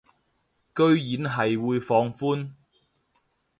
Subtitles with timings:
[0.73, 2.53] 居然係會放寬